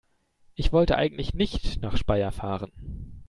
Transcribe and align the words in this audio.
Ich 0.55 0.73
wollte 0.73 0.97
eigentlich 0.97 1.35
nicht 1.35 1.79
nach 1.83 1.95
Speyer 1.95 2.31
fahren 2.31 2.71